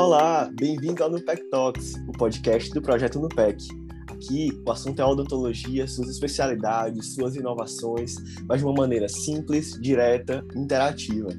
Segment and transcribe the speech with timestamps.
[0.00, 3.66] Olá, bem-vindo ao Nupec Talks, o podcast do projeto Nupec.
[4.08, 8.14] Aqui o assunto é odontologia, suas especialidades, suas inovações,
[8.46, 11.30] mas de uma maneira simples, direta, interativa.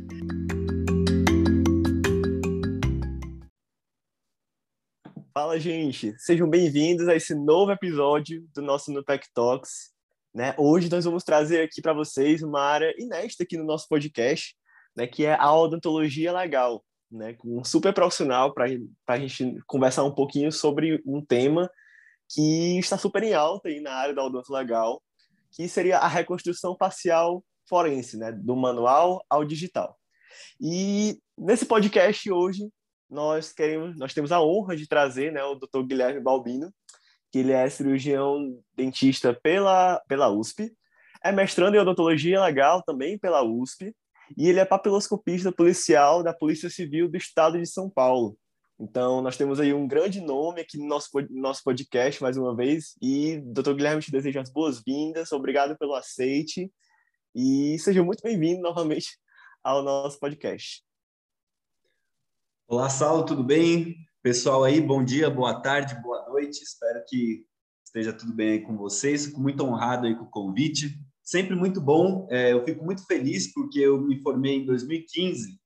[5.34, 6.14] Fala, gente!
[6.18, 9.94] Sejam bem-vindos a esse novo episódio do nosso Nupec Talks.
[10.36, 10.54] Né?
[10.58, 14.54] Hoje nós vamos trazer aqui para vocês uma área inédita aqui no nosso podcast,
[14.98, 18.66] né, que é a odontologia legal, né, com um super profissional para
[19.08, 21.70] a gente conversar um pouquinho sobre um tema
[22.30, 25.02] que está super em alta aí na área da odonto legal,
[25.52, 29.98] que seria a reconstrução facial forense, né, do manual ao digital.
[30.60, 32.70] E nesse podcast hoje
[33.10, 35.84] nós queremos, nós temos a honra de trazer, né, o Dr.
[35.84, 36.72] Guilherme Balbino,
[37.32, 40.72] que ele é cirurgião dentista pela pela USP,
[41.24, 43.94] é mestrando em odontologia legal também pela USP
[44.38, 48.38] e ele é papiloscopista policial da Polícia Civil do Estado de São Paulo.
[48.80, 52.96] Então, nós temos aí um grande nome aqui no nosso, nosso podcast, mais uma vez.
[53.02, 56.72] E, doutor Guilherme, te desejo as boas-vindas, obrigado pelo aceite.
[57.36, 59.18] E seja muito bem-vindo novamente
[59.62, 60.82] ao nosso podcast.
[62.68, 63.98] Olá, Saulo, tudo bem?
[64.22, 66.64] Pessoal aí, bom dia, boa tarde, boa noite.
[66.64, 67.46] Espero que
[67.84, 69.26] esteja tudo bem aí com vocês.
[69.26, 70.98] Fico muito honrado aí com o convite
[71.30, 72.28] sempre muito bom.
[72.32, 75.60] É, eu fico muito feliz porque eu me formei em 2015,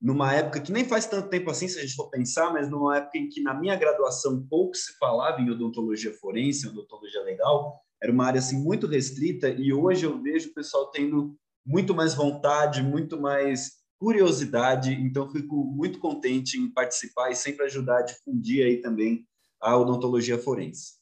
[0.00, 2.98] numa época que nem faz tanto tempo assim, se a gente for pensar, mas numa
[2.98, 8.12] época em que na minha graduação pouco se falava em odontologia forense, odontologia legal, era
[8.12, 12.80] uma área assim muito restrita e hoje eu vejo o pessoal tendo muito mais vontade,
[12.80, 18.80] muito mais curiosidade, então fico muito contente em participar e sempre ajudar a difundir aí
[18.80, 19.26] também
[19.60, 20.92] a odontologia forense.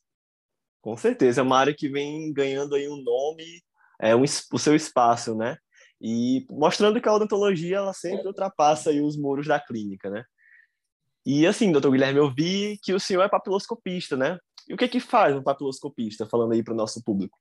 [0.81, 3.61] Com certeza, é uma área que vem ganhando aí um nome
[4.01, 5.57] é, um, o seu espaço, né?
[6.01, 10.25] E mostrando que a odontologia ela sempre ultrapassa aí os muros da clínica, né?
[11.25, 14.39] E assim, doutor Guilherme, eu vi que o senhor é papiloscopista, né?
[14.69, 17.39] E o que que faz um papiloscopista, falando aí para o nosso público?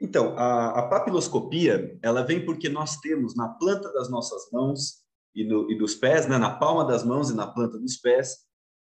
[0.00, 5.02] Então, a, a, papiloscopia, ela vem porque nós temos na planta das nossas mãos
[5.34, 8.38] e, no, e dos pés, né, na palma das mãos e na planta dos pés,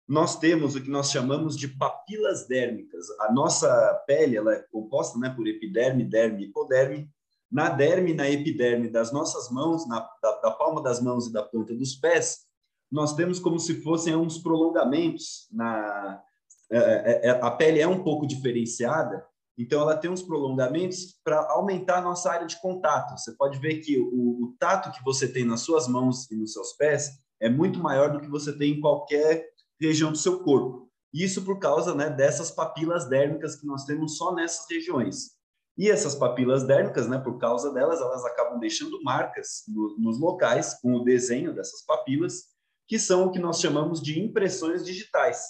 [0.09, 3.07] nós temos o que nós chamamos de papilas dérmicas.
[3.21, 3.69] A nossa
[4.07, 7.11] pele ela é composta né, por epiderme, derme e hipoderme.
[7.51, 11.33] Na derme e na epiderme das nossas mãos, na, da, da, palma das mãos e
[11.33, 12.47] da ponta dos pés,
[12.91, 15.47] nós temos como se fossem uns prolongamentos.
[15.53, 16.23] Na,
[16.71, 19.27] é, é, é a pele é um pouco diferenciada,
[19.59, 23.19] então ela tem uns prolongamentos para aumentar a nossa área de contato.
[23.19, 26.53] Você pode ver que o, o tato que você tem nas suas mãos e nos
[26.53, 30.89] seus pés é muito maior do que você tem em qualquer região do seu corpo.
[31.13, 35.39] Isso por causa né, dessas papilas dérmicas que nós temos só nessas regiões.
[35.77, 40.75] E essas papilas dérmicas, né, por causa delas, elas acabam deixando marcas no, nos locais
[40.81, 42.47] com o desenho dessas papilas,
[42.87, 45.41] que são o que nós chamamos de impressões digitais.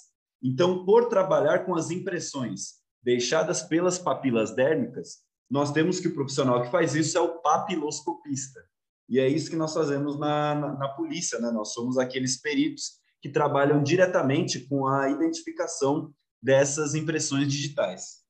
[0.43, 5.19] Então, por trabalhar com as impressões deixadas pelas papilas dérmicas,
[5.51, 8.61] nós temos que o profissional que faz isso é o papiloscopista.
[9.09, 11.51] E é isso que nós fazemos na, na, na polícia, né?
[11.51, 16.13] Nós somos aqueles peritos que trabalham diretamente com a identificação
[16.43, 18.23] dessas impressões digitais.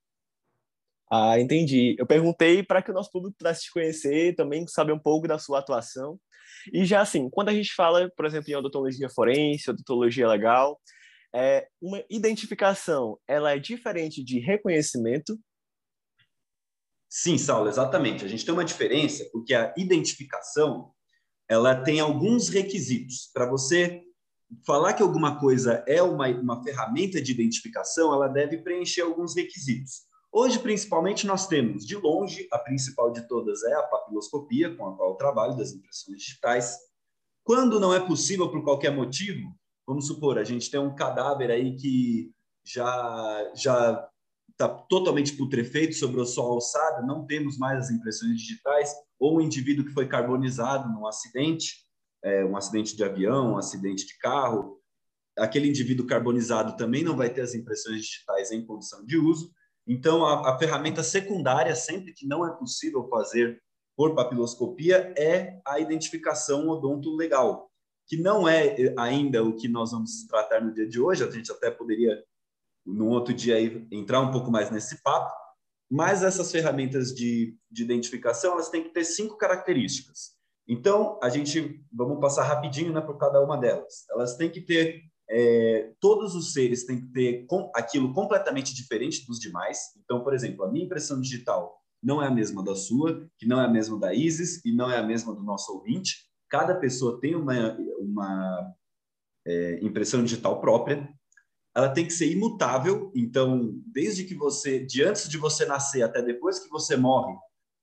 [1.11, 1.95] Ah, entendi.
[1.97, 5.39] Eu perguntei para que o nosso público pudesse te conhecer, também saber um pouco da
[5.39, 6.19] sua atuação.
[6.71, 10.79] E já assim, quando a gente fala, por exemplo, em odontologia forense, odontologia legal,
[11.33, 15.39] é, uma identificação, ela é diferente de reconhecimento?
[17.07, 18.23] Sim, Saulo, exatamente.
[18.23, 20.91] A gente tem uma diferença porque a identificação,
[21.47, 23.31] ela tem alguns requisitos.
[23.33, 24.03] Para você
[24.65, 30.07] falar que alguma coisa é uma, uma ferramenta de identificação, ela deve preencher alguns requisitos.
[30.31, 34.95] Hoje, principalmente, nós temos, de longe, a principal de todas é a papiloscopia, com a
[34.95, 36.77] qual eu trabalho, das impressões digitais.
[37.43, 39.55] Quando não é possível, por qualquer motivo,
[39.87, 42.31] vamos supor, a gente tem um cadáver aí que
[42.63, 44.07] já já
[44.51, 49.41] está totalmente putrefeito sobre a sua alçada, não temos mais as impressões digitais, ou um
[49.41, 51.77] indivíduo que foi carbonizado num acidente,
[52.23, 54.79] é, um acidente de avião, um acidente de carro,
[55.37, 59.51] aquele indivíduo carbonizado também não vai ter as impressões digitais em condição de uso.
[59.87, 63.61] Então, a, a ferramenta secundária, sempre que não é possível fazer
[63.95, 67.69] por papiloscopia, é a identificação odonto legal,
[68.07, 71.23] que não é ainda o que nós vamos tratar no dia de hoje.
[71.23, 72.23] A gente até poderia,
[72.85, 75.33] num outro dia, aí, entrar um pouco mais nesse papo.
[75.91, 80.38] Mas essas ferramentas de, de identificação, elas têm que ter cinco características.
[80.69, 84.05] Então, a gente, vamos passar rapidinho né, por cada uma delas.
[84.11, 89.25] Elas têm que ter, é, todos os seres têm que ter com, aquilo completamente diferente
[89.25, 89.79] dos demais.
[90.03, 93.59] Então, por exemplo, a minha impressão digital não é a mesma da sua, que não
[93.59, 96.29] é a mesma da Isis e não é a mesma do nosso ouvinte.
[96.47, 98.73] Cada pessoa tem uma, uma
[99.47, 101.09] é, impressão digital própria.
[101.75, 106.21] Ela tem que ser imutável, então, desde que você, de antes de você nascer até
[106.21, 107.33] depois que você morre,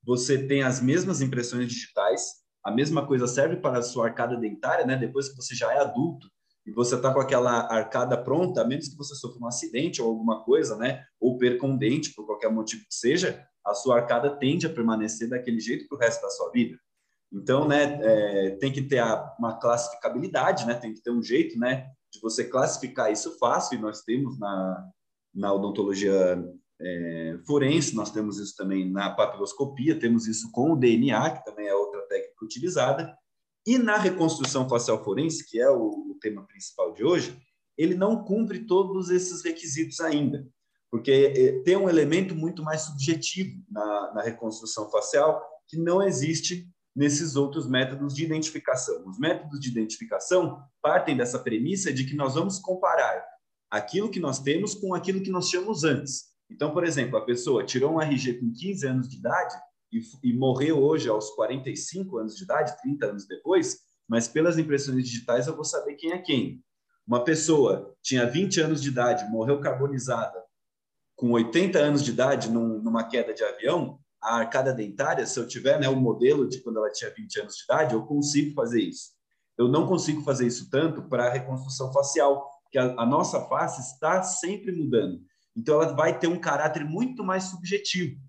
[0.04, 2.45] você tem as mesmas impressões digitais.
[2.66, 4.96] A mesma coisa serve para a sua arcada dentária, né?
[4.96, 6.28] Depois que você já é adulto
[6.66, 10.08] e você está com aquela arcada pronta, a menos que você sofra um acidente ou
[10.08, 11.04] alguma coisa, né?
[11.20, 15.28] Ou perca um dente, por qualquer motivo que seja, a sua arcada tende a permanecer
[15.28, 16.76] daquele jeito para o resto da sua vida.
[17.32, 20.74] Então, né, é, tem que ter a, uma classificabilidade, né?
[20.74, 23.78] Tem que ter um jeito, né, de você classificar isso fácil.
[23.78, 24.90] E nós temos na,
[25.32, 26.44] na odontologia
[26.80, 31.69] é, forense, nós temos isso também na papiloscopia, temos isso com o DNA, que também
[31.69, 31.74] é
[32.46, 33.14] utilizada.
[33.66, 37.38] E na reconstrução facial forense, que é o, tema principal de hoje,
[37.76, 40.48] ele não cumpre todos esses requisitos ainda,
[40.90, 46.66] porque é, tem um elemento muito mais subjetivo na, na reconstrução facial que não existe
[46.96, 49.06] nesses outros métodos de identificação.
[49.06, 53.22] Os métodos de identificação partem dessa premissa de que nós vamos comparar
[53.70, 56.25] aquilo que nós temos com aquilo que nós tínhamos antes.
[56.50, 59.54] Então, por exemplo, a pessoa tirou um RG com 15 anos de idade
[59.98, 63.78] e, e morreu hoje aos 45 anos de idade, 30 anos depois,
[64.08, 66.62] mas pelas impressões digitais eu vou saber quem é quem.
[67.06, 70.43] Uma pessoa tinha 20 anos de idade, morreu carbonizada,
[71.14, 75.46] com 80 anos de idade num, numa queda de avião, a arcada dentária, se eu
[75.46, 78.82] tiver né, o modelo de quando ela tinha 20 anos de idade, eu consigo fazer
[78.82, 79.10] isso.
[79.56, 83.81] Eu não consigo fazer isso tanto para a reconstrução facial, porque a, a nossa face
[83.81, 85.20] está sempre mudando.
[85.56, 88.20] Então, ela vai ter um caráter muito mais subjetivo,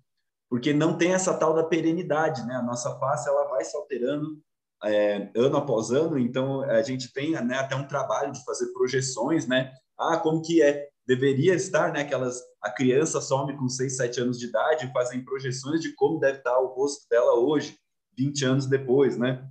[0.50, 2.56] porque não tem essa tal da perenidade, né?
[2.56, 4.42] A nossa face ela vai se alterando
[4.84, 9.48] é, ano após ano, então a gente tem né, até um trabalho de fazer projeções,
[9.48, 9.74] né?
[9.98, 12.02] Ah, como que é deveria estar, né?
[12.02, 16.40] Aquelas, a criança some com 6, 7 anos de idade fazem projeções de como deve
[16.40, 17.78] estar o rosto dela hoje,
[18.18, 19.48] 20 anos depois, né?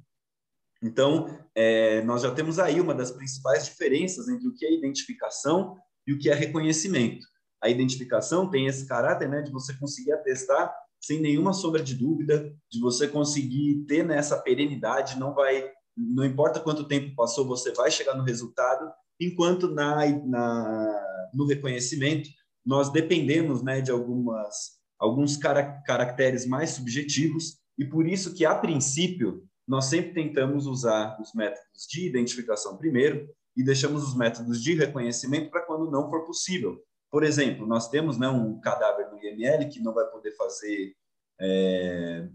[0.82, 5.76] Então, é, nós já temos aí uma das principais diferenças entre o que é identificação
[6.06, 7.26] e o que é reconhecimento.
[7.62, 12.52] A identificação tem esse caráter né, de você conseguir atestar sem nenhuma sombra de dúvida,
[12.70, 17.90] de você conseguir ter nessa perenidade, não vai, não importa quanto tempo passou, você vai
[17.90, 18.90] chegar no resultado,
[19.20, 22.28] enquanto na, na no reconhecimento,
[22.64, 28.54] nós dependemos né, de algumas, alguns cara, caracteres mais subjetivos, e por isso que, a
[28.54, 34.74] princípio, nós sempre tentamos usar os métodos de identificação primeiro e deixamos os métodos de
[34.74, 36.80] reconhecimento para quando não for possível.
[37.10, 40.94] Por exemplo, nós temos né, um cadáver no IML que não vai poder fazer
[41.40, 42.28] é,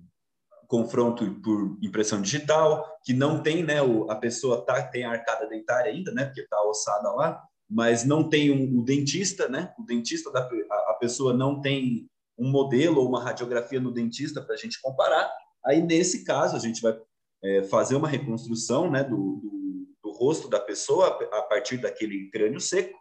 [0.68, 5.48] confronto por impressão digital, que não tem, né, o, a pessoa tá, tem a arcada
[5.48, 9.74] dentária ainda, né, porque está ossada lá, mas não tem um, o dentista, né?
[9.80, 12.06] O dentista da a, a pessoa não tem
[12.38, 15.32] um modelo ou uma radiografia no dentista para a gente comparar.
[15.66, 16.98] Aí nesse caso a gente vai
[17.42, 22.60] é, fazer uma reconstrução, né, do, do, do, rosto da pessoa a partir daquele crânio
[22.60, 23.00] seco.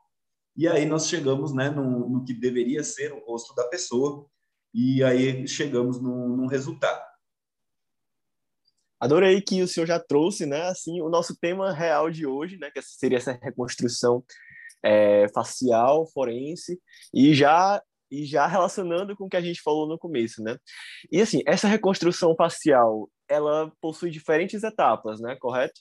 [0.56, 4.26] E aí nós chegamos, né, no, no que deveria ser o rosto da pessoa.
[4.72, 7.02] E aí chegamos num resultado.
[9.00, 12.70] Adorei que o senhor já trouxe, né, assim, o nosso tema real de hoje, né,
[12.70, 14.22] que seria essa reconstrução
[14.82, 16.78] é, facial, forense,
[17.12, 20.56] e já e já relacionando com o que a gente falou no começo, né?
[21.12, 25.36] E assim, essa reconstrução facial, ela possui diferentes etapas, né?
[25.36, 25.80] Correto?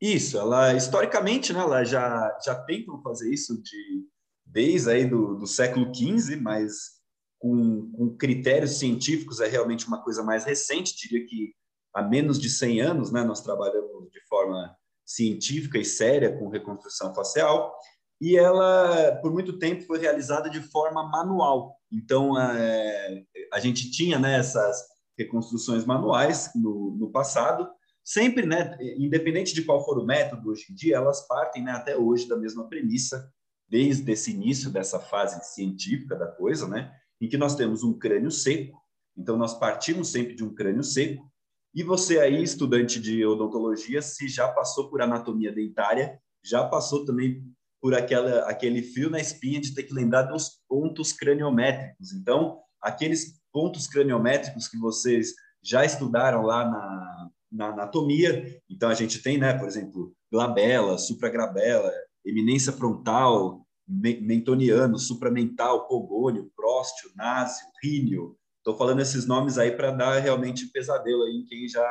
[0.00, 4.06] Isso, ela historicamente, né, ela já já tentam fazer isso de
[4.44, 6.96] desde aí do, do século XV, mas
[7.38, 11.54] com, com critérios científicos é realmente uma coisa mais recente, diria que
[11.94, 17.14] há menos de 100 anos, né, nós trabalhamos de forma científica e séria com reconstrução
[17.14, 17.74] facial,
[18.20, 21.76] e ela, por muito tempo, foi realizada de forma manual.
[21.92, 24.82] Então, é, a gente tinha né, essas
[25.18, 27.68] reconstruções manuais no, no passado,
[28.06, 31.96] sempre, né, independente de qual for o método hoje em dia, elas partem né, até
[31.96, 33.28] hoje da mesma premissa,
[33.68, 38.30] desde esse início dessa fase científica da coisa, né, em que nós temos um crânio
[38.30, 38.80] seco,
[39.16, 41.28] então nós partimos sempre de um crânio seco,
[41.74, 47.44] e você aí, estudante de odontologia, se já passou por anatomia dentária, já passou também
[47.82, 52.12] por aquela, aquele fio na espinha de ter que lembrar dos pontos craniométricos.
[52.12, 58.60] Então, aqueles pontos craniométricos que vocês já estudaram lá na, na anatomia.
[58.68, 61.92] Então, a gente tem, né, por exemplo, glabela, supraglabela,
[62.24, 68.36] eminência frontal, mentoniano, supramental, pogônio, próstio, násio, ríneo,
[68.66, 71.88] Estou falando esses nomes aí para dar realmente pesadelo aí em quem já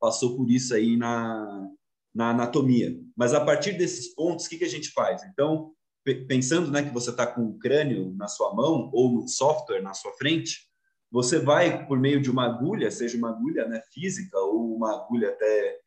[0.00, 1.70] passou por isso aí na,
[2.12, 2.98] na anatomia.
[3.16, 5.22] Mas a partir desses pontos, o que, que a gente faz?
[5.22, 5.70] Então,
[6.26, 9.94] pensando né, que você está com o crânio na sua mão ou no software na
[9.94, 10.65] sua frente,
[11.10, 15.30] você vai, por meio de uma agulha, seja uma agulha né, física ou uma agulha
[15.30, 15.78] até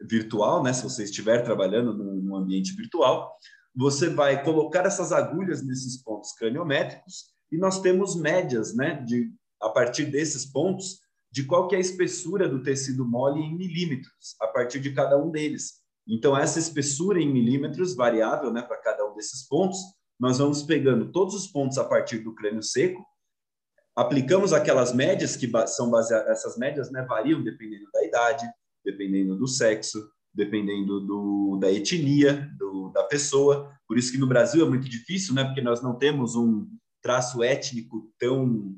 [0.00, 0.72] virtual, né?
[0.72, 3.36] Se você estiver trabalhando num ambiente virtual,
[3.74, 9.02] você vai colocar essas agulhas nesses pontos craniométricos e nós temos médias, né?
[9.06, 11.00] De a partir desses pontos
[11.30, 15.18] de qual que é a espessura do tecido mole em milímetros a partir de cada
[15.18, 15.80] um deles.
[16.08, 18.62] Então essa espessura em milímetros variável, né?
[18.62, 19.78] Para cada um desses pontos,
[20.18, 23.04] nós vamos pegando todos os pontos a partir do crânio seco
[24.00, 28.46] aplicamos aquelas médias que são baseadas, essas médias né, variam dependendo da idade,
[28.84, 33.70] dependendo do sexo, dependendo do, da etnia do, da pessoa.
[33.86, 36.66] Por isso que no Brasil é muito difícil, né, porque nós não temos um
[37.02, 38.74] traço étnico tão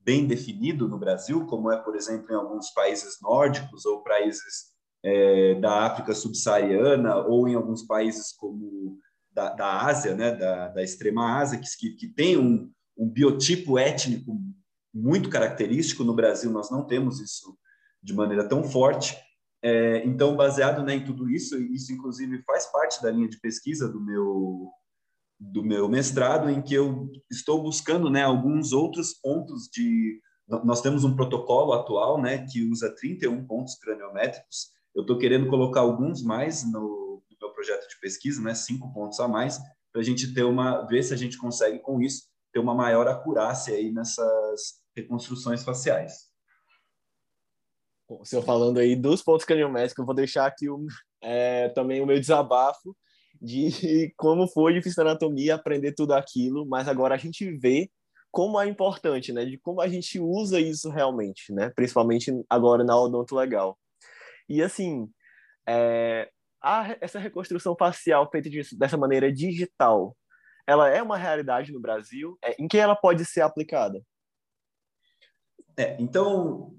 [0.00, 5.54] bem definido no Brasil, como é, por exemplo, em alguns países nórdicos ou países é,
[5.54, 8.98] da África subsaariana ou em alguns países como
[9.32, 14.36] da, da Ásia, né, da, da extrema Ásia, que, que tem um, um biotipo étnico
[14.96, 16.02] muito característico.
[16.02, 17.56] No Brasil, nós não temos isso
[18.02, 19.16] de maneira tão forte.
[19.62, 23.88] É, então, baseado né, em tudo isso, isso inclusive faz parte da linha de pesquisa
[23.88, 24.70] do meu
[25.38, 30.18] do meu mestrado, em que eu estou buscando né, alguns outros pontos de.
[30.48, 34.68] Nós temos um protocolo atual né, que usa 31 pontos craniométricos.
[34.94, 39.20] Eu estou querendo colocar alguns mais no, no meu projeto de pesquisa, né, cinco pontos
[39.20, 39.58] a mais,
[39.92, 42.22] para a gente ter uma ver se a gente consegue com isso
[42.52, 46.30] ter uma maior acurácia aí nessas reconstruções faciais.
[48.08, 50.86] o senhor falando aí dos pontos craniométricos, eu vou deixar aqui o,
[51.22, 52.96] é, também o meu desabafo
[53.40, 53.68] de
[54.16, 57.90] como foi difícil na anatomia aprender tudo aquilo, mas agora a gente vê
[58.30, 59.44] como é importante, né?
[59.44, 61.70] De como a gente usa isso realmente, né?
[61.74, 63.78] Principalmente agora na odonto legal.
[64.48, 65.08] E assim,
[65.66, 66.30] é,
[66.62, 70.16] a, essa reconstrução facial feita de, dessa maneira digital,
[70.66, 72.38] ela é uma realidade no Brasil?
[72.44, 74.02] É, em que ela pode ser aplicada?
[75.78, 76.74] É, então,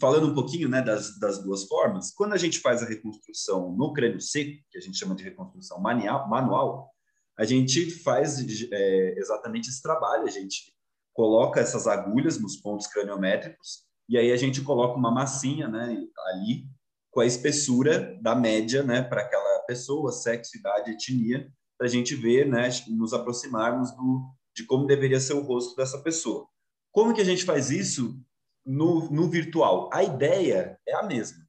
[0.00, 3.92] falando um pouquinho né, das, das duas formas, quando a gente faz a reconstrução no
[3.92, 6.90] crânio seco, que a gente chama de reconstrução manual, manual
[7.38, 8.38] a gente faz
[8.70, 10.72] é, exatamente esse trabalho, a gente
[11.14, 15.96] coloca essas agulhas nos pontos craniométricos e aí a gente coloca uma massinha né,
[16.26, 16.66] ali
[17.10, 22.14] com a espessura da média né, para aquela pessoa, sexo, idade, etnia, para a gente
[22.14, 26.46] ver, né, nos aproximarmos do, de como deveria ser o rosto dessa pessoa.
[26.90, 28.18] Como que a gente faz isso
[28.64, 29.90] no, no virtual?
[29.92, 31.42] A ideia é a mesma.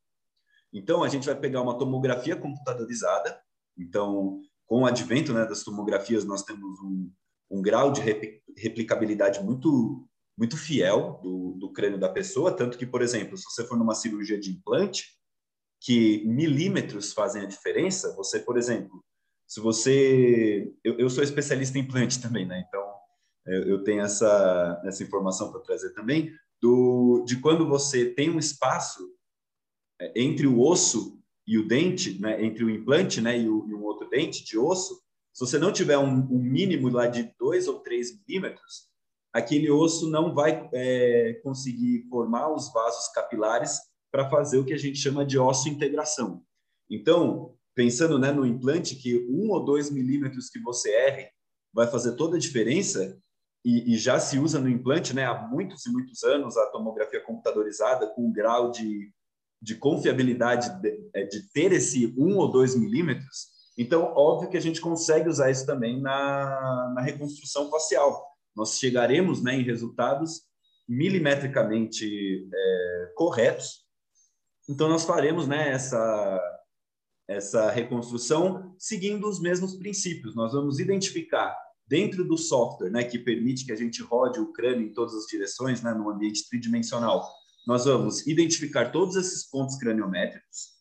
[0.74, 3.40] Então, a gente vai pegar uma tomografia computadorizada.
[3.78, 7.12] Então, com o advento né, das tomografias, nós temos um,
[7.52, 8.02] um grau de
[8.58, 13.64] replicabilidade muito muito fiel do, do crânio da pessoa, tanto que, por exemplo, se você
[13.68, 15.16] for numa cirurgia de implante,
[15.80, 19.04] que milímetros fazem a diferença, você, por exemplo,
[19.46, 20.74] se você...
[20.84, 22.64] Eu, eu sou especialista em implante também, né?
[22.68, 22.84] Então,
[23.46, 26.32] eu, eu tenho essa, essa informação para trazer também,
[27.24, 29.14] de quando você tem um espaço
[30.00, 32.44] é, entre o osso e o dente, né?
[32.44, 33.38] Entre o implante né?
[33.40, 35.02] e, o, e um outro dente de osso,
[35.34, 38.88] se você não tiver um, um mínimo lá de 2 ou 3 milímetros,
[39.34, 43.80] aquele osso não vai é, conseguir formar os vasos capilares
[44.12, 46.44] para fazer o que a gente chama de osso integração.
[46.88, 51.30] Então, pensando né, no implante, que um ou dois milímetros que você erre
[51.74, 53.20] vai fazer toda a diferença,
[53.64, 57.22] e, e, já se usa no implante né, há muitos e muitos anos a tomografia
[57.22, 59.10] computadorizada com um grau de,
[59.62, 63.54] de confiabilidade de, é, de ter esse um ou dois milímetros.
[63.78, 68.28] Então, óbvio que a gente consegue usar isso também na, na reconstrução facial.
[68.56, 70.42] Nós chegaremos né, em resultados
[70.88, 73.84] milimetricamente é, corretos.
[74.70, 76.40] Então, nós faremos né, essa,
[77.28, 80.36] essa reconstrução seguindo os mesmos princípios.
[80.36, 84.88] Nós vamos identificar dentro do software, né, que permite que a gente rode o crânio
[84.88, 87.28] em todas as direções, né, no ambiente tridimensional.
[87.68, 90.74] Nós vamos identificar todos esses pontos craniométricos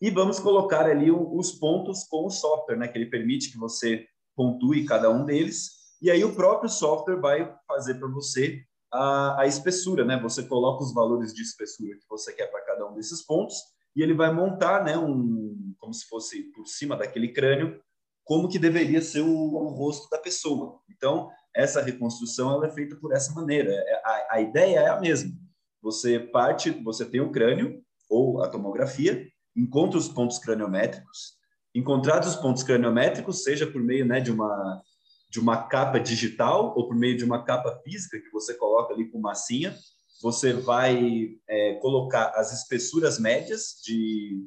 [0.00, 4.06] e vamos colocar ali os pontos com o software, né, que ele permite que você
[4.34, 5.70] pontue cada um deles.
[6.00, 8.62] E aí o próprio software vai fazer para você
[8.92, 10.20] a, a espessura, né?
[10.20, 13.56] Você coloca os valores de espessura que você quer para cada um desses pontos
[13.94, 17.80] e ele vai montar, né, um como se fosse por cima daquele crânio,
[18.26, 20.80] como que deveria ser o, o rosto da pessoa.
[20.90, 23.70] Então, essa reconstrução ela é feita por essa maneira.
[23.72, 25.30] É, a, a ideia é a mesma.
[25.80, 27.80] Você parte, você tem o crânio
[28.10, 29.24] ou a tomografia,
[29.56, 31.36] encontra os pontos craniométricos.
[31.72, 34.82] Encontrados os pontos craniométricos, seja por meio né, de uma
[35.28, 39.10] de uma capa digital ou por meio de uma capa física que você coloca ali
[39.10, 39.76] com massinha,
[40.22, 44.38] você vai é, colocar as espessuras médias de,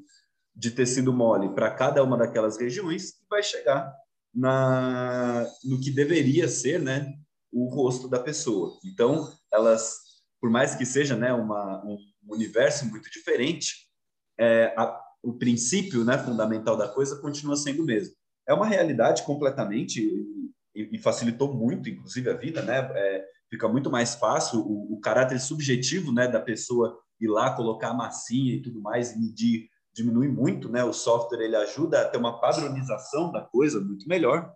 [0.60, 3.96] de tecido mole para cada uma daquelas regiões e vai chegar
[4.36, 7.14] na, no que deveria ser né,
[7.50, 8.78] o rosto da pessoa.
[8.84, 9.96] Então, elas,
[10.42, 11.98] por mais que seja né, uma, um
[12.28, 13.88] universo muito diferente,
[14.38, 18.14] é, a, o princípio né, fundamental da coisa continua sendo o mesmo.
[18.46, 20.02] É uma realidade completamente
[20.76, 22.80] e, e facilitou muito, inclusive, a vida, né?
[22.96, 27.90] É, fica muito mais fácil o, o, caráter subjetivo né, da pessoa ir lá, colocar
[27.92, 30.84] a massinha e tudo mais, e medir, diminui muito, né?
[30.84, 34.54] O software ele ajuda a ter uma padronização da coisa muito melhor.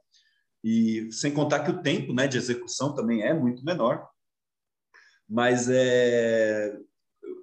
[0.63, 4.07] E sem contar que o tempo né, de execução também é muito menor.
[5.27, 6.77] Mas é,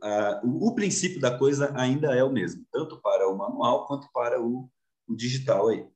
[0.02, 4.08] a, o, o, princípio da coisa ainda é o mesmo, tanto para o manual quanto
[4.12, 4.70] para o,
[5.06, 5.86] o digital aí.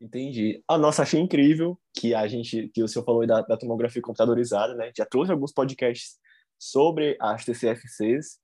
[0.00, 0.62] Entendi.
[0.66, 4.74] A nossa, achei incrível que a gente, que o senhor falou da, da tomografia computadorizada,
[4.74, 4.90] né?
[4.96, 6.18] Já trouxe alguns podcasts
[6.58, 8.38] sobre as TCFCs,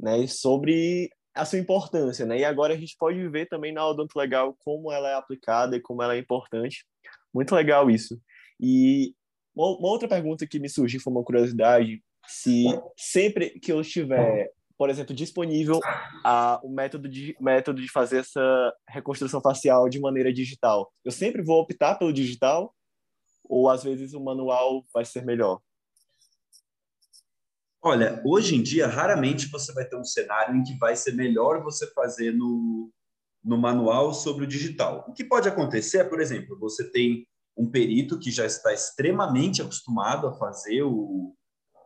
[0.00, 0.20] né?
[0.20, 2.38] E sobre a sua importância, né?
[2.38, 5.80] E agora a gente pode ver também na Odonto Legal como ela é aplicada e
[5.80, 6.86] como ela é importante.
[7.32, 8.20] Muito legal isso.
[8.60, 9.14] E
[9.54, 12.64] uma outra pergunta que me surgiu foi uma curiosidade, se
[12.96, 15.78] sempre que eu estiver por exemplo, disponível
[16.24, 20.92] a, o método de, método de fazer essa reconstrução facial de maneira digital.
[21.04, 22.74] Eu sempre vou optar pelo digital
[23.44, 25.60] ou às vezes o manual vai ser melhor?
[27.86, 31.62] Olha, hoje em dia, raramente você vai ter um cenário em que vai ser melhor
[31.62, 32.90] você fazer no,
[33.44, 35.04] no manual sobre o digital.
[35.06, 39.60] O que pode acontecer é, por exemplo, você tem um perito que já está extremamente
[39.60, 41.36] acostumado a fazer o,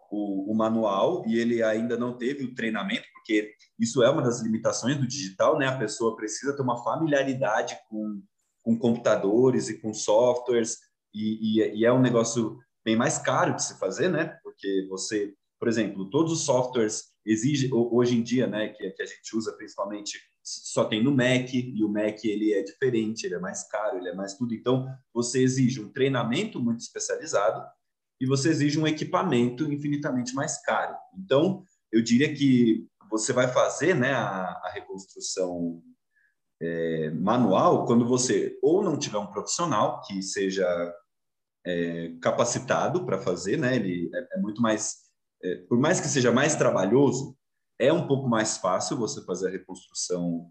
[0.09, 4.41] o, o, manual e ele ainda não teve o treinamento, porque isso é uma das
[4.41, 5.67] limitações do digital, né?
[5.67, 8.23] A pessoa precisa ter uma familiaridade com,
[8.63, 10.79] com computadores e com softwares,
[11.13, 14.39] e, e, e é um negócio bem mais caro de se fazer, né?
[14.45, 19.07] Porque você, por exemplo, todos os softwares exigem, hoje em dia, né, que, que a
[19.07, 23.39] gente usa principalmente, só tem no Mac, e o Mac ele é diferente, ele é
[23.39, 24.55] mais caro, ele é mais tudo.
[24.55, 27.63] Então, você exige um treinamento muito especializado,
[28.21, 30.97] e você exige um equipamento infinitamente mais caro.
[31.17, 31.63] Então,
[31.93, 35.83] eu diria que você vai fazer né, a, a reconstrução
[36.61, 40.67] é, manual quando você ou não tiver um profissional que seja
[41.65, 43.77] é, capacitado para fazer, né?
[43.77, 44.97] Ele é, é muito mais,
[45.43, 47.37] é, por mais que seja mais trabalhoso,
[47.79, 50.51] é um pouco mais fácil você fazer a reconstrução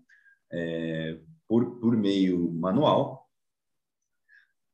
[0.52, 3.28] é, por, por meio manual.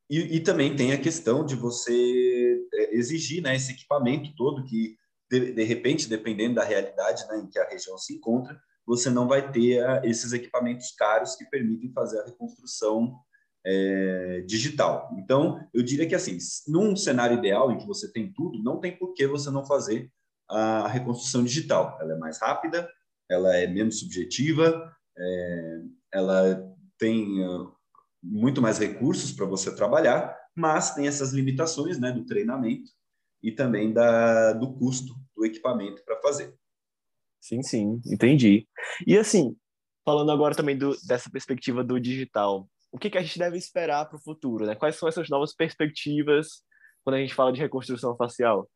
[0.09, 4.97] E, e também tem a questão de você é, exigir né, esse equipamento todo que,
[5.31, 9.27] de, de repente, dependendo da realidade né, em que a região se encontra, você não
[9.27, 13.17] vai ter a, ah, esses equipamentos caros que permitem fazer a reconstrução
[13.65, 15.09] é, digital.
[15.17, 18.97] Então, eu diria que, assim, num cenário ideal em que você tem tudo, não tem
[18.97, 20.11] por que você não fazer
[20.49, 21.97] a reconstrução digital.
[22.01, 22.89] Ela é mais rápida,
[23.29, 25.81] ela é menos subjetiva, é,
[26.13, 26.63] ela
[26.97, 27.71] tem uh,
[28.21, 32.91] muito mais recursos para você trabalhar mas tem essas limitações né, do treinamento
[33.41, 36.55] e também da, do custo do equipamento para fazer.
[37.41, 38.67] Sim, sim, entendi.
[39.05, 39.55] E assim,
[40.05, 44.05] falando agora também do, dessa perspectiva do digital, o que, que a gente deve esperar
[44.05, 44.65] para o futuro?
[44.65, 44.75] Né?
[44.75, 46.63] Quais são essas novas perspectivas
[47.03, 48.69] quando a gente fala de reconstrução facial?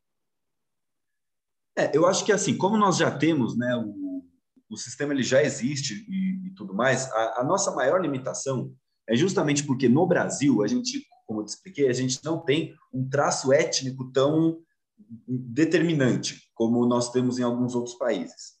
[1.76, 4.24] É, eu acho que assim, como nós já temos, né, o,
[4.68, 8.74] o sistema ele já existe e, e tudo mais, a, a, nossa maior limitação
[9.08, 12.74] é justamente porque no Brasil a gente como eu te expliquei, a gente não tem
[12.90, 14.58] um traço étnico tão
[15.28, 18.56] determinante como nós temos em alguns outros países.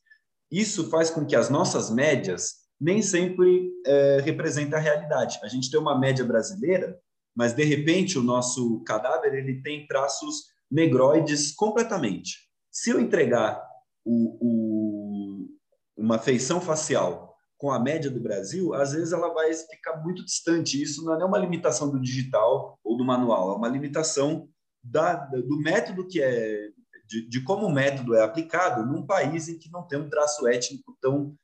[0.50, 5.38] Isso faz com que as nossas médias nem sempre é, representem a realidade.
[5.42, 6.98] A gente tem uma média brasileira,
[7.34, 12.48] mas de repente o nosso cadáver ele tem traços negroides completamente.
[12.70, 13.62] Se eu entregar
[14.04, 15.48] o, o,
[15.96, 20.80] uma feição facial com a média do Brasil, às vezes ela vai ficar muito distante.
[20.80, 24.48] Isso não é uma limitação do digital ou do manual, é uma limitação
[24.82, 26.68] da, do método que é
[27.06, 30.46] de, de, como o método é aplicado num país em que não tem um traço
[30.46, 31.34] étnico tão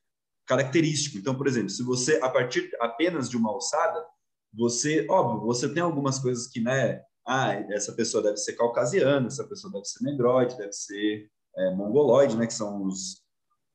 [0.46, 1.18] característico.
[1.18, 4.04] Então, por exemplo, se você a partir apenas de uma alçada,
[4.52, 9.46] você, óbvio, você tem algumas coisas que, né, ah, essa pessoa deve ser caucasiana, essa
[9.46, 13.24] pessoa deve ser negroide, deve ser é, mongoloide, né, que são os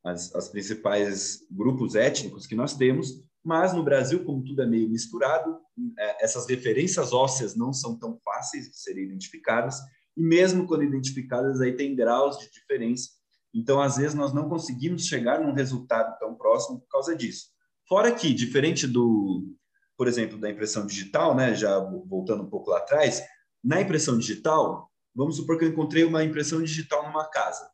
[0.04, 4.88] as, as principais grupos étnicos que nós temos, mas no Brasil, como tudo é meio
[4.88, 5.58] misturado,
[5.98, 9.78] é, essas referências ósseas não são tão fáceis de serem identificadas,
[10.16, 13.10] e mesmo quando identificadas, aí tem graus de diferença.
[13.54, 17.48] Então, às vezes, nós não conseguimos chegar num resultado tão próximo por causa disso.
[17.88, 19.44] Fora que, diferente do,
[19.96, 23.22] por exemplo, da impressão digital, né, já voltando um pouco lá atrás,
[23.62, 27.68] na impressão digital, vamos supor que eu encontrei uma impressão digital numa casa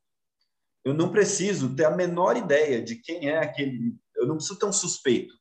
[0.86, 3.96] eu não preciso ter a menor ideia de quem é aquele.
[4.14, 5.34] Eu não preciso ter um suspeito.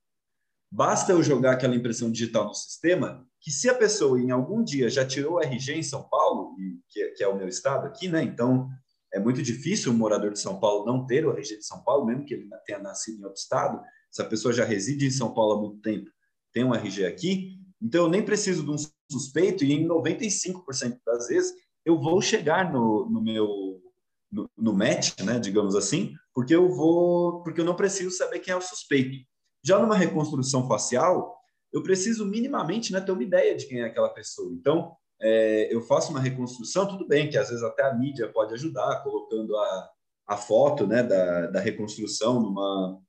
[0.72, 4.90] Basta eu jogar aquela impressão digital no sistema, que se a pessoa em algum dia
[4.90, 6.56] já tirou o RG em São Paulo,
[6.98, 8.24] é, que é o meu estado aqui, né?
[8.24, 8.68] Então
[9.16, 12.06] é muito difícil um morador de São Paulo não ter o RG de São Paulo,
[12.06, 13.82] mesmo que ele tenha nascido em outro estado.
[14.12, 16.12] essa pessoa já reside em São Paulo há muito tempo,
[16.54, 18.76] tem um RG aqui, então eu nem preciso de um
[19.10, 21.54] suspeito e em 95% das vezes
[21.86, 23.82] eu vou chegar no, no meu
[24.30, 28.54] no, no, match, né, digamos assim, porque eu vou, porque eu não preciso saber quem
[28.54, 29.26] é o suspeito.
[29.64, 31.38] Já numa reconstrução facial,
[31.72, 34.52] eu preciso minimamente né, ter uma ideia de quem é aquela pessoa.
[34.52, 38.54] Então, é, eu faço uma reconstrução, tudo bem, que às vezes até a mídia pode
[38.54, 39.90] ajudar, colocando a,
[40.28, 43.00] a foto né, da, da reconstrução numa,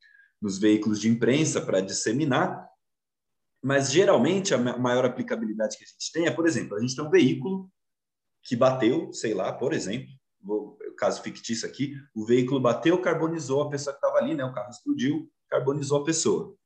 [0.40, 2.68] nos veículos de imprensa para disseminar,
[3.62, 7.04] mas geralmente a maior aplicabilidade que a gente tem é, por exemplo, a gente tem
[7.04, 7.70] um veículo
[8.44, 10.08] que bateu, sei lá, por exemplo,
[10.96, 14.44] caso fictício aqui, o veículo bateu, carbonizou a pessoa que estava ali, né?
[14.44, 16.56] O carro explodiu, carbonizou a pessoa.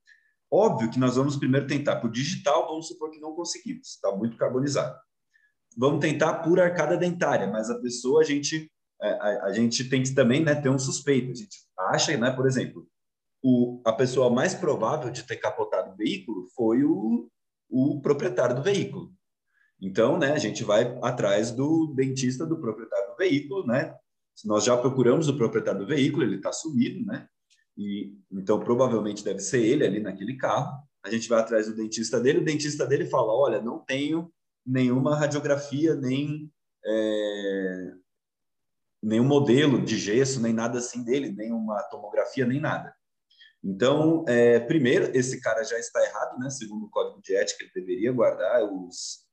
[0.50, 4.36] Óbvio que nós vamos primeiro tentar por digital, vamos supor que não conseguimos, está muito
[4.36, 4.98] carbonizado.
[5.76, 8.70] Vamos tentar por arcada dentária, mas a pessoa a gente
[9.02, 11.30] é, a, a gente tem que também né, ter um suspeito.
[11.30, 12.86] A gente acha, né, por exemplo,
[13.42, 17.28] o, a pessoa mais provável de ter capotado o veículo foi o,
[17.68, 19.12] o proprietário do veículo.
[19.80, 23.94] Então, né, a gente vai atrás do dentista do proprietário do veículo, né?
[24.44, 27.26] Nós já procuramos o proprietário do veículo, ele está sumido, né?
[27.76, 30.82] E então provavelmente deve ser ele ali naquele carro.
[31.02, 34.30] A gente vai atrás do dentista dele, o dentista dele fala: olha, não tenho
[34.66, 36.50] nenhuma radiografia, nem
[36.84, 37.92] é,
[39.02, 42.94] nenhum modelo de gesso, nem nada assim dele, nem uma tomografia, nem nada.
[43.62, 46.48] Então, é, primeiro, esse cara já está errado, né?
[46.48, 49.26] Segundo o código de ética, ele deveria guardar os,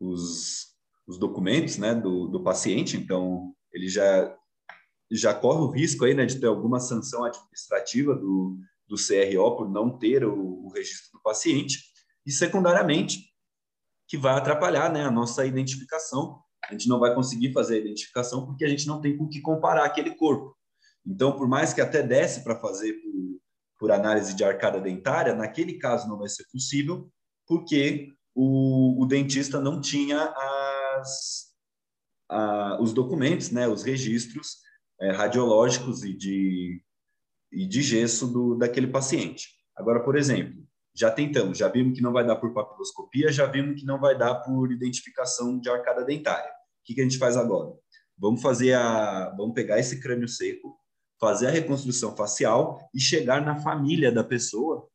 [0.00, 0.74] os,
[1.06, 2.96] os documentos, né, do, do paciente.
[2.96, 4.36] Então, ele já
[5.14, 8.56] já corre o risco aí, né, de ter alguma sanção administrativa do,
[8.88, 11.78] do CRO por não ter o, o registro do paciente.
[12.24, 13.31] E secundariamente,
[14.12, 18.44] que vai atrapalhar, né, a nossa identificação a gente não vai conseguir fazer a identificação
[18.44, 20.54] porque a gente não tem com que comparar aquele corpo.
[21.06, 23.40] Então, por mais que até desse para fazer por,
[23.78, 27.10] por, análise de arcada dentária, naquele caso não vai ser possível,
[27.46, 30.22] porque o, o dentista não tinha
[30.98, 31.46] as,
[32.28, 34.58] a, os documentos, né, os registros
[35.00, 36.84] é, radiológicos e de,
[37.50, 39.48] e de gesso do, daquele paciente.
[39.74, 40.61] Agora, por exemplo,
[40.94, 44.16] já tentamos, já vimos que não vai dar por papiloscopia, já vimos que não vai
[44.16, 46.50] dar por identificação de arcada dentária.
[46.50, 47.72] O que, que a gente faz agora?
[48.18, 50.78] Vamos fazer a, vamos pegar esse crânio seco,
[51.18, 54.88] fazer a reconstrução facial e chegar na família da pessoa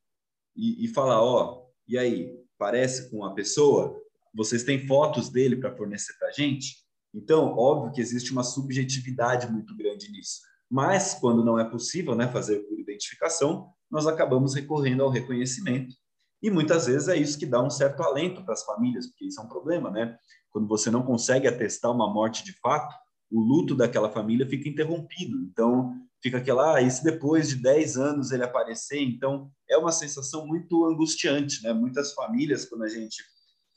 [0.55, 3.97] e, e falar, ó, e aí, parece com a pessoa?
[4.33, 6.85] Vocês têm fotos dele para fornecer para a gente?
[7.13, 10.41] Então, óbvio que existe uma subjetividade muito grande nisso.
[10.69, 15.95] Mas, quando não é possível né, fazer por identificação, nós acabamos recorrendo ao reconhecimento.
[16.41, 19.41] E muitas vezes é isso que dá um certo alento para as famílias, porque isso
[19.41, 20.17] é um problema, né?
[20.51, 22.93] Quando você não consegue atestar uma morte de fato,
[23.31, 25.37] o luto daquela família fica interrompido.
[25.51, 29.01] Então, fica aquela, ah, e se depois de 10 anos ele aparecer?
[29.01, 31.73] Então, é uma sensação muito angustiante, né?
[31.73, 33.23] Muitas famílias, quando a gente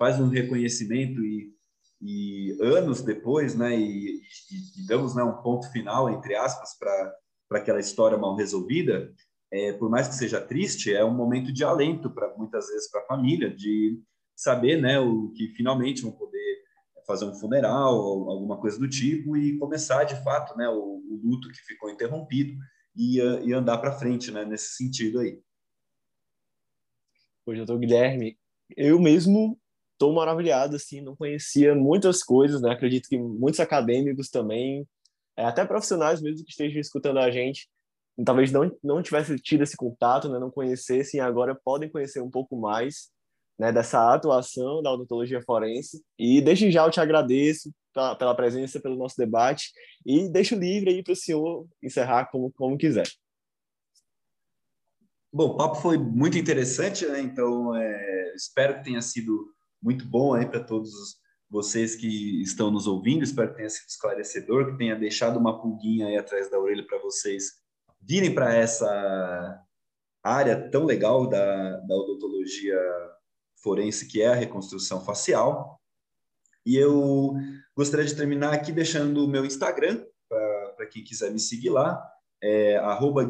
[0.01, 1.53] faz um reconhecimento e,
[2.01, 7.59] e anos depois, né, e, e, e damos né, um ponto final, entre aspas, para
[7.59, 9.13] aquela história mal resolvida,
[9.53, 13.03] é, por mais que seja triste, é um momento de alento para muitas vezes para
[13.03, 14.01] a família, de
[14.37, 16.61] saber, né, o que finalmente vão poder
[17.07, 17.95] fazer um funeral
[18.31, 22.57] alguma coisa do tipo e começar de fato, né, o, o luto que ficou interrompido
[22.97, 25.41] e, e andar para frente, né, nesse sentido aí.
[27.45, 28.39] Pois, doutor Guilherme,
[28.77, 29.59] eu mesmo
[29.95, 32.71] estou maravilhado, assim, não conhecia muitas coisas, né?
[32.71, 34.89] Acredito que muitos acadêmicos também,
[35.37, 37.69] é, até profissionais mesmo que estejam escutando a gente,
[38.25, 42.57] talvez não, não tivesse tido esse contato, né, não conhecessem, agora podem conhecer um pouco
[42.57, 43.11] mais
[43.59, 46.03] né, dessa atuação da odontologia forense.
[46.19, 49.71] E desde já eu te agradeço pela, pela presença, pelo nosso debate,
[50.05, 53.07] e deixo livre aí para o senhor encerrar como, como quiser.
[55.33, 57.21] Bom, o papo foi muito interessante, né?
[57.21, 63.23] Então, é, espero que tenha sido muito bom para todos vocês que estão nos ouvindo.
[63.23, 66.99] Espero que tenha sido esclarecedor, que tenha deixado uma pulguinha aí atrás da orelha para
[66.99, 67.61] vocês
[68.01, 69.63] virem para essa
[70.23, 72.79] área tão legal da, da odontologia
[73.63, 75.81] forense, que é a reconstrução facial.
[76.65, 77.35] E eu
[77.77, 80.05] gostaria de terminar aqui deixando o meu Instagram,
[80.77, 82.03] para quem quiser me seguir lá,
[82.43, 82.81] é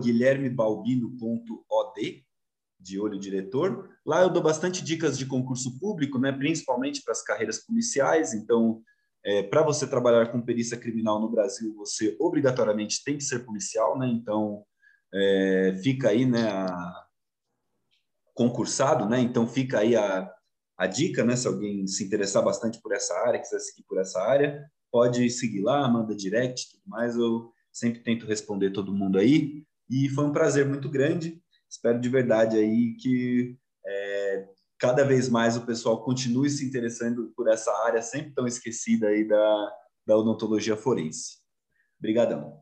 [0.00, 2.26] guilhermebalbino.od,
[2.78, 3.90] de olho diretor.
[4.06, 8.32] Lá eu dou bastante dicas de concurso público, né, principalmente para as carreiras policiais.
[8.34, 8.82] Então,
[9.24, 13.98] é, para você trabalhar com perícia criminal no Brasil, você obrigatoriamente tem que ser policial,
[13.98, 14.06] né?
[14.08, 14.64] Então,
[15.12, 17.06] é, fica aí, né, a,
[18.34, 19.20] concursado, né?
[19.20, 20.30] Então, fica aí a,
[20.78, 21.36] a dica, né?
[21.36, 25.60] Se alguém se interessar bastante por essa área, quiser seguir por essa área, pode seguir
[25.60, 27.16] lá, manda direct, tudo mais.
[27.16, 29.64] Eu sempre tento responder todo mundo aí.
[29.88, 31.42] E foi um prazer muito grande.
[31.68, 33.56] espero de verdade aí que
[34.80, 39.28] cada vez mais o pessoal continue se interessando por essa área sempre tão esquecida aí
[39.28, 41.38] da, da odontologia forense.
[41.98, 42.58] Obrigadão.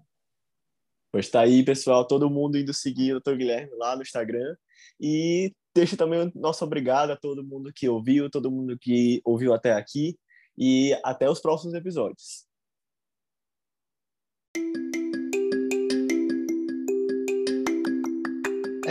[1.12, 3.36] Pois tá aí, pessoal, todo mundo indo seguir o Dr.
[3.36, 4.56] Guilherme lá no Instagram.
[5.00, 9.54] E deixo também o nosso obrigado a todo mundo que ouviu, todo mundo que ouviu
[9.54, 10.18] até aqui.
[10.58, 12.47] E até os próximos episódios.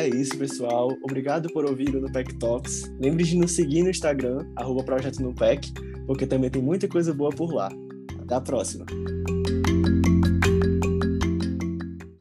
[0.07, 0.97] É isso, pessoal.
[1.03, 2.89] Obrigado por ouvir o Nupec Talks.
[2.97, 5.69] Lembre de nos seguir no Instagram, arroba Projeto Nupec,
[6.05, 7.69] porque também tem muita coisa boa por lá.
[8.21, 8.85] Até a próxima!